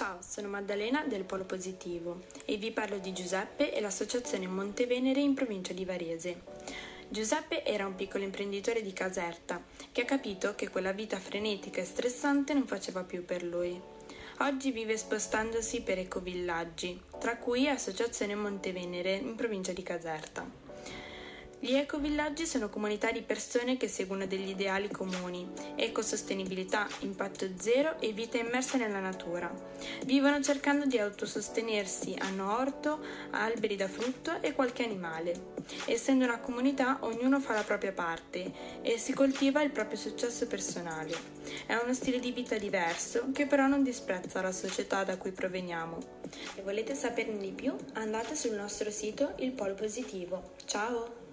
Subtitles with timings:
[0.00, 5.34] Ciao, sono Maddalena del Polo Positivo e vi parlo di Giuseppe e l'associazione Montevenere in
[5.34, 6.40] provincia di Varese.
[7.10, 9.62] Giuseppe era un piccolo imprenditore di Caserta
[9.92, 13.78] che ha capito che quella vita frenetica e stressante non faceva più per lui.
[14.38, 20.69] Oggi vive spostandosi per ecovillaggi, tra cui Associazione Montevenere in provincia di Caserta.
[21.62, 25.46] Gli ecovillaggi sono comunità di persone che seguono degli ideali comuni,
[25.76, 29.52] ecosostenibilità, impatto zero e vita immersa nella natura.
[30.06, 35.48] Vivono cercando di autosostenersi, hanno orto, alberi da frutto e qualche animale.
[35.84, 41.14] Essendo una comunità, ognuno fa la propria parte e si coltiva il proprio successo personale.
[41.66, 45.98] È uno stile di vita diverso che però non disprezza la società da cui proveniamo.
[46.54, 50.54] Se volete saperne di più, andate sul nostro sito Il Polo Positivo.
[50.64, 51.28] Ciao!